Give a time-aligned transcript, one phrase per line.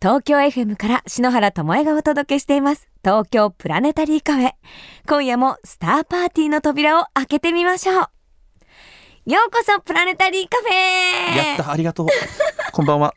[0.00, 2.88] 東京 FM から篠原智恵がお届けしています。
[3.02, 4.52] 東京プラネタリーカフェ。
[5.08, 7.96] 今夜もスターパーティーの扉を開けてみましょう。
[9.26, 11.48] ようこそプラネタリーカフェ。
[11.48, 12.06] やったありがとう。
[12.72, 13.12] こんばんは。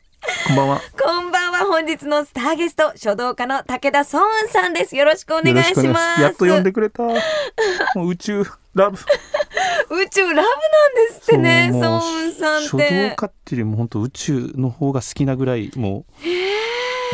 [0.48, 0.80] こんばんは。
[1.00, 1.58] こんばんは。
[1.66, 4.96] 本日のスターゲスト書道家の武田壮雲さんです。
[4.96, 6.20] よろしくお願いします。
[6.20, 7.04] やっと呼んでくれた。
[7.04, 7.14] も
[8.06, 8.44] う宇宙
[8.74, 8.98] ラブ。
[9.90, 10.44] 宇宙ラブなん
[11.08, 16.28] ですってねそうもう壮雲さんっ書道て家っていうよりも本当宇宙の方が好きなぐらいもう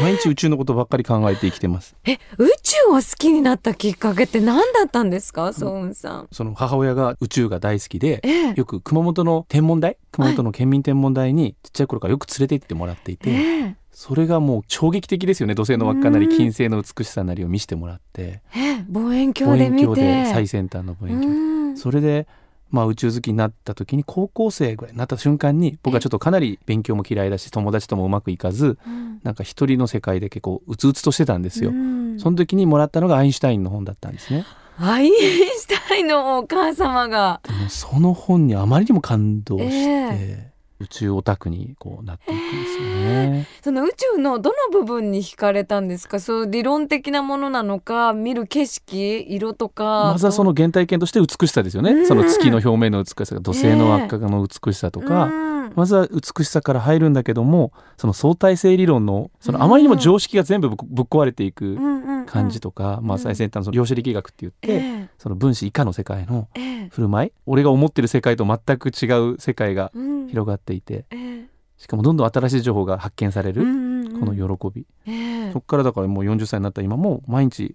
[0.01, 1.97] 毎日宇宙のことばっかり考えて生きてます。
[2.05, 5.53] え宇宙を好きになったきっかけって何だったんですか？
[5.53, 6.29] 壮雲さん。
[6.31, 8.55] その母親が宇宙が大好きでええ。
[8.55, 13.77] よく熊本の天文台熊本の県民天文台にちっちゃい頃からよく連れて行ってもらっていて、ええ。
[13.91, 16.37] それがもう衝撃的ですよね土星の輪っかなりうん。
[16.37, 18.43] 金星の美しさなりを見せてもらって。
[18.55, 18.85] ええ。
[18.89, 19.83] 望遠望鏡で見て。
[19.83, 21.77] 遠鏡で最先端の望遠鏡。
[21.79, 22.27] それで、
[22.71, 29.21] まあ、宇宙好きになった時に高校生ぐらいになった瞬間に僕はちょっとかなり勉強も嫌いだし友達ともうまくいかずうん。
[29.25, 31.71] なんか一人の世界で結構うつうつとしてたんですよ。
[31.71, 32.19] うん。
[32.19, 34.45] その時にもらったのがアインシュタインの本だったんですね。
[34.79, 37.41] アインシュタインのお母様が。
[37.69, 40.48] その本にあまりにも感動して、え
[40.81, 43.47] 宇宙オタクにこうなっていくんですよね。
[43.63, 46.21] その宇宙のどの部分に惹かれたんですか？
[46.21, 51.91] そう理論的なものなのか見る景色色とかまずはその原体験として美しさですよね。
[51.93, 52.07] うん。
[52.07, 55.73] その月の表面の美しさ土星の輪っかの美しさとか、うん。
[55.75, 61.98] まずは美しさから入るんだけどもその相対性理論のそのあまりにも常識が全部ぶっ壊れていくうん
[62.31, 66.49] 感じとか、まあ、最先端の量子力学って言って、えその分子以下の世界の
[66.91, 70.29] 振る舞い俺が思ってる世界と全く違う世界がうん。
[70.29, 71.45] 広がっていてええ。
[71.79, 75.53] しかもどんどん新しい情報が発見される、この喜び、ええ。
[75.53, 77.75] そこからだからもう40歳になった今も毎日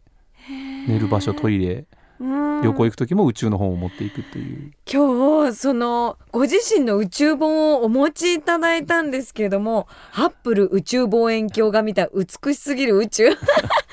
[0.87, 1.85] 寝る場所トイレ
[2.19, 2.61] うん。
[2.61, 13.29] 旅行行く時も宇宙の本を持っていくという、今日そのご自身の宇宙本をお持ちいただいたんですけれどもハッブル宇宙望遠鏡が見た美しすぎる宇宙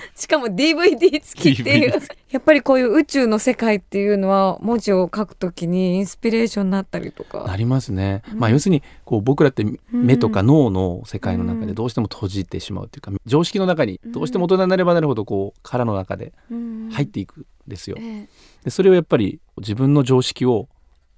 [0.14, 1.92] しかも DVD 付きっていう。
[2.30, 7.44] やっぱりこういう宇宙の世界っていうのは文字を書くときにインスピレーションになったりとか。
[7.44, 8.38] なりますね、うん。
[8.38, 17.96] まあ要するにこう僕らって目とか脳の世界の中でどうしても閉じてしまうというか常識の中にどうしても大人になればなるほどこう殻の中で入っていくんですよ。
[17.98, 18.28] え
[18.64, 20.68] でそれをやっぱり自分の常識を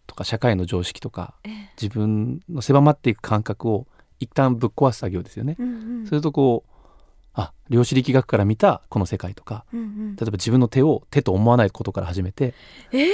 [0.07, 1.53] とか社会の常識とかええ。
[1.81, 3.87] 自分の狭まっていく感覚を
[4.21, 5.57] 一旦ぶっ壊す作業ですよね。
[5.59, 5.71] うんう
[6.03, 6.07] ん。
[6.07, 6.72] それとこう
[7.35, 10.17] あ量子力学から見たこの世界とかうんうん。
[10.17, 12.55] 例えば自分の手を手と思わないことから始めて、
[12.93, 13.11] ええ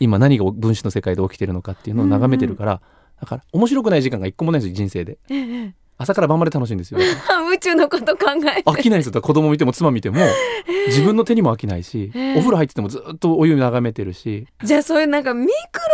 [0.00, 2.80] 今何が分子の世界で起きてるのかっていうのを眺めてるから、
[3.20, 5.18] だから面白くない時間が一個もないんですよ人生で。
[5.30, 6.98] ええ朝から晩まで楽しいんですよ。
[7.54, 8.70] 宇宙のこと考えて。
[8.70, 9.22] 飽きないですよ。
[9.22, 10.16] 子供見ても妻見ても
[10.88, 12.32] 自分の手にも飽きないし、ええ。
[12.36, 15.52] お風呂入っててもずっとお湯眺めてるし、じゃあそういうなんかミク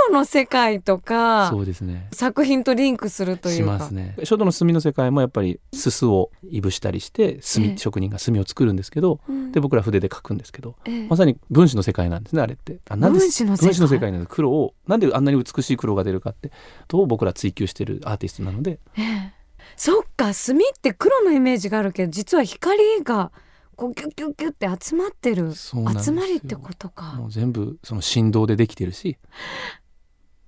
[0.09, 2.09] ロの世界とかそうですね。
[2.13, 3.73] 作品とリンクするといしうか。
[3.73, 4.17] ますね。
[4.25, 7.77] 書道の墨の世界もやっぱりすすをいぶしたりして墨、ええ。
[7.77, 9.53] 職人が墨を作るんですけどうん。
[9.53, 11.07] で僕ら筆で書くんですけどええ。
[11.09, 12.79] まさに分子の世界なんですねあれって。
[12.89, 13.69] あなんで分子の世界。
[13.69, 14.35] 分子の世界なんです。
[14.35, 16.51] 黒をなんであんなに美しい黒が出るかって
[16.89, 19.40] と僕ら追求してるアーティストなのでええ
[19.77, 23.33] そっか墨って黒のイメージがあるけど実は光が
[23.77, 25.55] こうギュッギュッギュッって集まってる。
[25.55, 25.77] 集
[26.11, 27.15] まりってことか。
[27.15, 29.17] もう全部その振動でできてるし。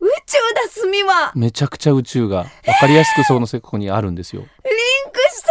[0.00, 1.32] 宇宙だ墨は。
[1.34, 4.42] めちゃくちゃ宇宙が分かりやすくそのここにあるんですよ。
[4.42, 5.42] リンクし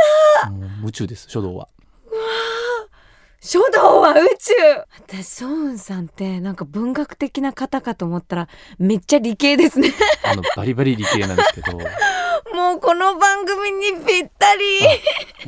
[0.43, 0.85] た。
[0.85, 1.69] 宇宙です書道は。
[3.43, 4.53] 書道は宇宙。
[4.99, 9.89] 私ソウンさんってなんか文学的な方かと思ったらめっちゃ理系ですね。
[10.23, 11.79] あのバリバリ理系なんですけど、
[12.61, 14.61] ももうこの番組にぴったり。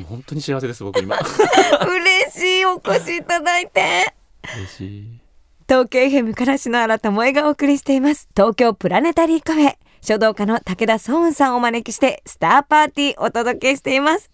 [0.02, 1.16] う本当に幸せです僕今。
[1.86, 4.14] 嬉しいお越しいただいて。
[4.58, 5.20] 嬉しい。
[5.70, 8.28] 東京 FM から篠原智恵がお送りしています。
[8.36, 9.76] 東京プラネタリーカフェ。
[10.04, 14.30] 書道家の武田壮雲さんをお招きしてスターパーティーお届けしています。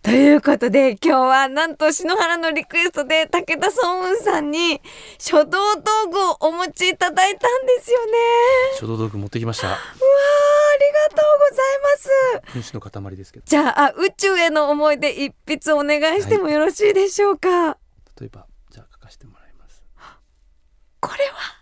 [0.00, 4.80] ということで今日はなんと篠原のリクエストで武田壮雲さんに
[5.18, 8.12] 書道道具をお持ちいただいたんですよね。
[8.78, 9.68] 書道道具持ってきました。
[9.68, 9.82] うわーあ
[11.10, 11.29] りがとう
[12.52, 13.44] 分子の塊ですけど。
[13.46, 17.78] じゃああ宇宙への思い出一筆お願いしてもよろしいでしょうか、
[18.20, 19.82] 例えばじゃあ書かせてもらいます。
[21.00, 21.60] これは？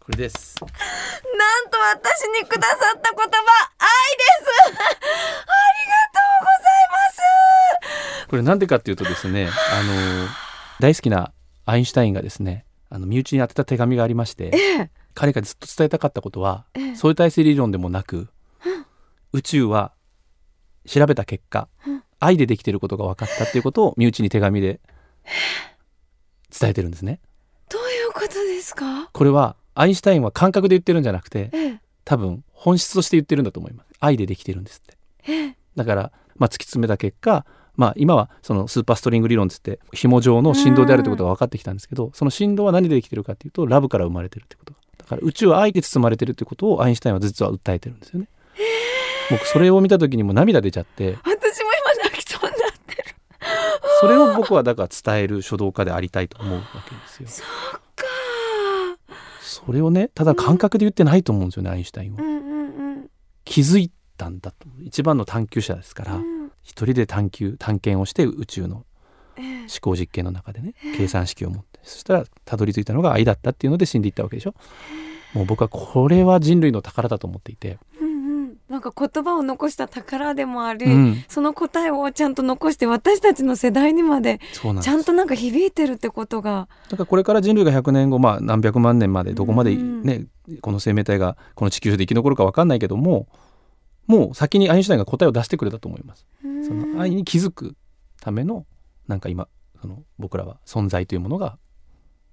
[0.00, 0.56] これです。
[0.60, 0.70] なん
[1.70, 3.26] と私にくださった言葉
[3.78, 3.88] 愛
[4.18, 5.00] ですありがと
[6.40, 9.48] うございますこれなんでかっていうとですね、あ
[9.82, 10.28] の
[10.78, 11.32] 大好きな
[11.64, 16.96] アインシュタインがですね、あの身内に宛てた手紙がありまして、彼がずっと伝えたかったことは、ええ。
[16.96, 18.28] 相対性理論でもなく、
[19.32, 19.92] 宇宙は
[20.86, 21.68] 調べた結果、
[22.20, 24.80] 愛でできていることが分かったっていうことを身内に手紙で
[26.58, 27.20] 伝えてるんですね。
[27.70, 29.08] どういうことですか？
[29.12, 31.80] これはアインシュタインは感覚で言ってるんじゃなくてええ。
[32.04, 33.86] 多分本質として言ってるんだと思います。
[34.00, 35.56] 愛でできてるんですって。
[35.74, 37.46] だから、まあ、突き詰めた結果
[37.76, 48.28] まあ、今はそのスーパーストリング理論っつって紐状の振動であるということが分かってきたんですけど、その振動は何でできてるかっていうとラブから生まれてるってことだから宇宙は愛で包まれてるってことをアインシュタインは実は訴えてるんですよね。
[49.30, 51.18] 僕それを見た時にも涙出ちゃって。
[51.22, 51.70] 私も
[52.00, 53.04] 今泣きそうになってる。
[54.00, 57.28] それを僕はだから伝える書道家でありたいと思うわけですよ。
[57.28, 58.04] そっか。
[59.42, 62.22] それをねただ感覚で言ってないと思うんですよね、アインシュタインは。
[62.22, 62.24] う。
[62.24, 63.10] んうんうん。
[63.44, 66.50] 気づいたんだと一番の探求者ですから、うん。
[66.62, 68.93] 一人で探求探検をして宇宙のええ
[69.36, 74.54] 思考実験の中でね計算式を持ってそしたらたどり着いたのが愛だったっていうので死んでいったわけでしょ？
[75.34, 77.78] もう僕はこれは人類の宝だと思っていて、
[78.68, 84.40] なんか言葉を残した宝でもあり、うん、その答えをちゃんと残して私たちの世代にまで
[84.80, 86.68] ちゃんとなんか響いてるってことが。
[86.88, 90.26] だからこれから人類が100年後、まあ、何百万年までどこまでうんね、
[90.60, 93.26] この生命体がこの地球上で生き残るか分かんないけども
[94.06, 96.26] もう先にアインシュタインが答えを出してくれたと思います。
[96.42, 97.74] その愛に気づく
[98.20, 98.66] ための
[99.08, 99.48] なんか今
[99.80, 101.58] その僕らは存在というものが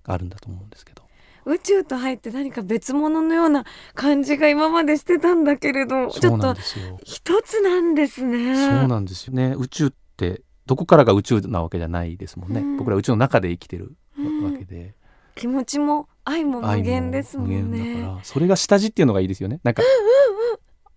[0.06, 1.04] あるんだと思うんですけど。
[1.44, 3.66] 宇宙と入って何か別物のような
[3.96, 6.56] 感じが今までしてたんだけれどちょっと。
[7.04, 8.56] 一つなんですね。
[8.56, 9.34] そうなんですよ。
[9.34, 12.78] ね宇宙ってどこからが宇宙なわけじゃないですもんね、うん。
[12.78, 14.44] 僕ら宇宙の中で生きてるうん。
[14.44, 14.96] わけで、
[15.36, 18.02] 気持ちも愛も無限ですもんね。
[18.02, 19.60] だからそれが下地っていうのがいいですよね。
[19.64, 19.82] なんか、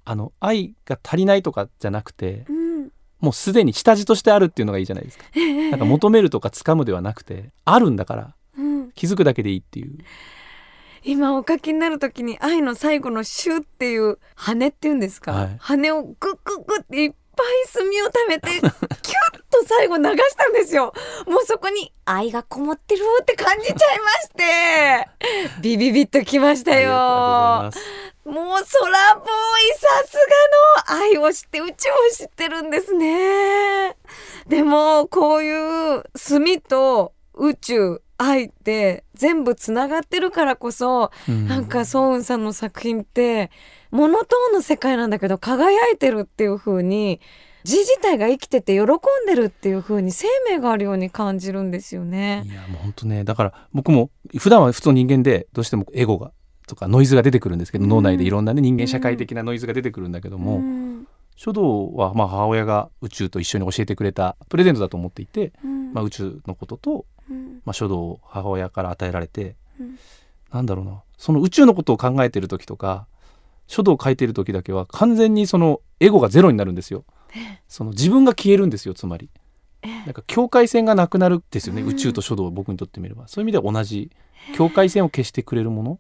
[0.05, 2.64] あの愛が足りないとかじゃなくてうん、
[3.25, 5.25] もうすでに下地としてあるっていうのがいいじゃないですか。
[5.35, 5.71] ええ。
[5.71, 8.93] なんか求めるとか掴むではなくてあるんだからうん。
[8.93, 9.99] 気づくだけでいいっていう。
[11.03, 15.57] 今お書きになるときに愛の最後のシュっていう羽っていうんですか、はい。
[15.59, 18.71] 羽をグッグッグッっていっぱい墨を溜めて キュッ
[19.51, 20.93] と最後流したんですよ。
[21.27, 25.09] もうそこに愛がこもってるって感じちゃいまして。
[25.61, 27.71] ビビビッときましたよ
[28.25, 29.27] もう空ボーイ
[29.75, 30.17] さす
[30.89, 31.75] がの愛を知って宇宙を
[32.17, 33.97] 知ってるんですね
[34.49, 43.51] でもこういう墨と宇宙愛って全部つながってるからこそ、うんなんかソウンさんの作品って
[43.91, 47.21] モノトーンの世界なんだけど輝いてるっていう風に
[47.65, 48.87] 字自体が生きてて喜ん
[49.27, 52.45] でるっていう風に生命があるように感じるんですよね。
[52.47, 56.33] いやもう本当ねだから僕も普段は普通の人間でどうしてもエゴが
[56.67, 57.91] とかノイズが出てくるんですけど、うん。
[57.91, 61.07] 脳内でいろんなね人間社会的なノイズが出てくるんだけども、うん。
[61.37, 65.93] 書道はまあ母親が宇宙と一緒に教えてくれたプレゼントだと思っていて、うん。
[65.93, 67.61] まあ、宇宙のことと、うん。
[67.65, 69.99] まあ、書道を母親から与えられて、うん。
[70.53, 71.03] なんだろうな。
[71.17, 73.07] その宇宙のことを考えてる時とか
[73.67, 77.05] 書道を書いてる時だけは完全にそのエゴがゼロになるんですよ。
[77.67, 79.31] その自分が消えるんですよつまり。
[80.07, 81.89] なんか境界線がなくなるんですよね、うん。
[81.89, 83.27] 宇宙と書道僕にとってみれば。
[83.29, 84.11] そういう意味では同じ
[84.55, 85.99] 境界線を消してくれるもの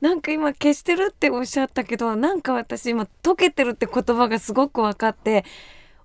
[0.00, 5.44] なんか今消してるっておっしゃったけどなんか私今溶けてるって言葉がすごく分かって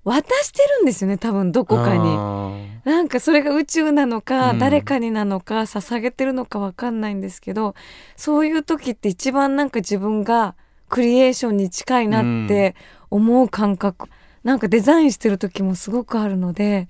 [0.04, 2.00] 渡してるんですよね多分どこかに。
[2.00, 4.60] になんかそれが宇宙なのか、うん。
[4.60, 7.76] 誰かになのか捧げてるのかわかんないんですけど
[8.16, 10.56] そういう時って一番なんか自分が
[10.90, 12.76] クリエーションに近いなって
[13.10, 14.08] 思う感覚、
[14.44, 16.88] なんかデザインしてる時もすごくあるので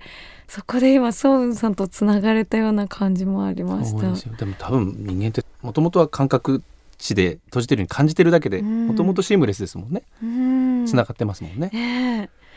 [0.48, 4.24] そこで今ソウンさんとつながれたような感じもありましたです。
[4.26, 6.64] よでも多分人間ってもともとは感覚
[6.98, 11.70] 値で閉じてるように感じてるだけでうんもともとシームレスですもんねうんつながってますもんね。
[11.74, 12.48] ねえ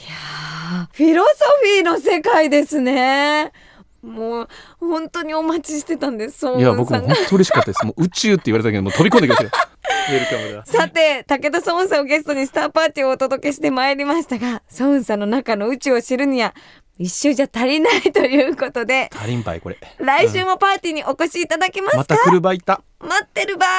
[0.00, 1.28] いやーフィロソ
[1.62, 3.52] フィーの世界ですね。
[4.02, 6.38] もう本当にお待ちしてたんです。
[6.38, 7.84] ソウいやンさんが僕も本当嬉しかったです。
[7.84, 9.50] もう宇宙って言われたけどもう飛び込んできましたよ。
[10.08, 10.66] ウェルカムだ。
[10.66, 16.54] さて武田ソウンさんをゲストにスターパーティーをお届けしてまいりましたがソウンさんの中の宇宙を知るには
[16.98, 19.78] 一周じゃ足りないということで足りんばいこれ。
[19.98, 22.80] 来週もパーティーにお越しいただけますか、また来るばいた。
[23.00, 23.70] 待ってる場合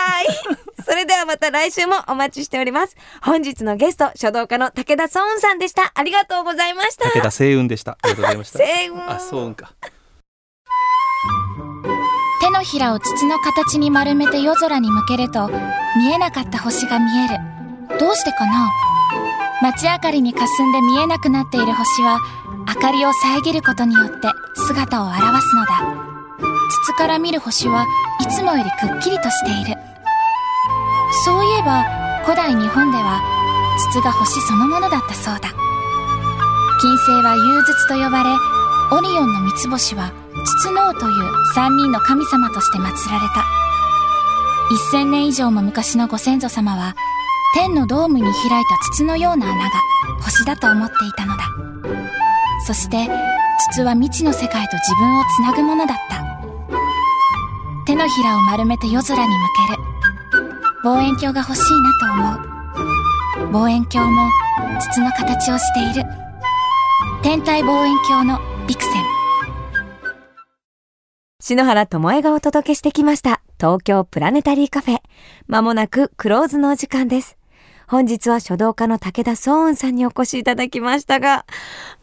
[0.83, 7.97] それではまた来週もお待ちしております本日のゲスト書道家の武田ソウンさんでしたありがとうございました武田星雲でした。
[8.01, 8.59] ありがとうございました。
[8.59, 9.71] 星 雲あ、そううんか。
[12.41, 15.49] 手のひらを筒の形に丸めて夜空に向けると
[15.97, 18.69] 見えなかった星が見えるどうしてかな？
[19.61, 22.48] 街明かりに霞んで見えなくなっている星は明
[22.79, 25.69] かりを遮ることによって姿を現すのだ。
[26.85, 27.85] 筒から見る星は
[28.21, 29.79] いつもよりくっきりとしている。
[31.25, 31.83] そういえば
[32.23, 33.21] 古代日本では
[33.91, 35.49] 筒が星そのものだったそうだ。
[36.81, 38.29] 金星は融筒と呼ばれ
[38.91, 40.11] オリオンの三つ星は
[40.61, 43.43] 筒の王という三人の神様として祀られた。
[44.93, 46.95] 1000年以上も昔のご先祖様は
[47.53, 48.33] 天のドームに開い
[48.63, 49.69] た筒のような穴が
[50.21, 51.68] 星だと思っていたのだ。
[52.69, 53.09] そして
[53.71, 56.23] 筒は未知の世界と自分をつなぐものだった。
[57.87, 59.83] 手のひらを丸めて夜空に向ける。
[60.83, 63.51] 望遠鏡が欲しいなと思う。
[63.53, 64.29] 望遠鏡も
[64.79, 66.07] 筒の形をしている。
[67.23, 69.03] 天体望遠鏡のビクセン。
[71.39, 73.41] 篠原智恵がお届けしてきました。
[73.59, 75.01] 東京プラネタリーカフェ。
[75.47, 77.38] まもなくクローズのお時間です。
[77.89, 81.47] 本日は書道家の武田壮雲さんにお越しいただきましたが、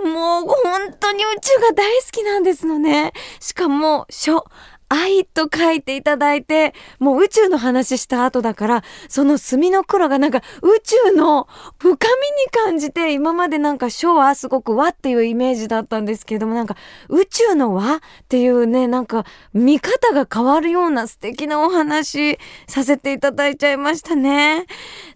[0.01, 3.13] もう本当に宇宙が大好きなんですのね。
[3.39, 4.47] しかも書、
[4.89, 16.77] 愛と書いていただいて、もう宇宙の話した後だから、その墨の黒がなんか宇宙の深みに感じて、今までなんか書はすごく和っていうイメージだったんですけども、なんか
[17.09, 22.39] 宇宙の和っていうね、なんか見方が変わるような素敵なお話
[22.69, 24.67] させていただいちゃいましたね。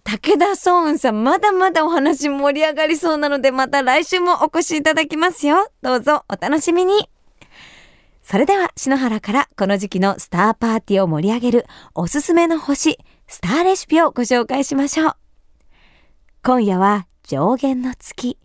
[0.04, 5.68] 武田壮雲さん、まだまだお話盛り上がりそうなので、また来週もお越しいただきますよ。
[5.82, 7.19] どうぞお楽しみに。
[8.30, 12.96] それでは篠原からこの時期のスターパーティーを盛り上げるおすすめの星、
[13.26, 15.12] スターレシピをご紹介しましょう。
[16.44, 18.38] 今夜は上限の月。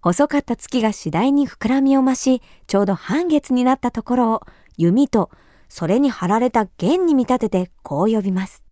[0.00, 4.40] 細かった月が次第に膨らみを増し、ちょうど半月になったところを
[4.78, 5.30] 弓と
[5.68, 8.64] それに貼られた弦に見立ててこう呼びます。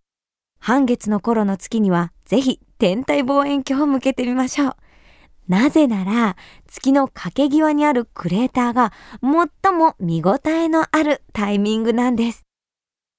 [0.59, 4.75] 半月の頃の月にはぜひ天体望遠鏡を向けてみましょう。
[5.47, 12.45] なぜなら、月の掛け際にあるクレーターが最も見応えのあるタイミングなんです。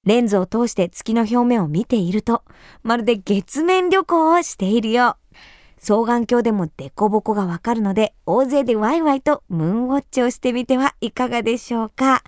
[0.05, 2.43] レンズを通して月の表面を見ていると、
[2.81, 5.35] まるで月面旅行をしているよう。
[5.79, 12.23] 双眼鏡でもデコボコがわかるので、大勢でワイワイとムーンウォッチをしてみてはいかがでしょうか。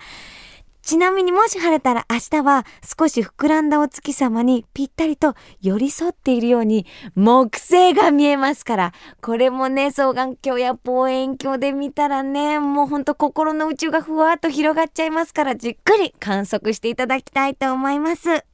[0.86, 18.46] ちなみにもし晴れたら明日は少し膨らんだお月様にぴったりと寄り添っているように木星が見えますから、これもね、双眼鏡や望遠鏡で見たらね、もうほんと心の宇宙がふわっと広がっちゃいますから、じっくり観測していただきたいと思います。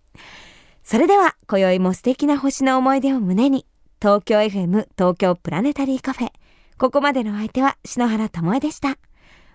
[0.83, 3.65] それでは、今宵も素敵な星の思い出を胸に、
[4.01, 6.31] 東京 FM 東京プラネタリーカフェ。
[6.77, 8.97] ここまでの相手は篠原智恵でした。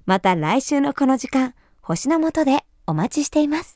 [0.04, 1.54] また来週のこの時間、
[1.88, 3.75] 星の下でお待ちしています。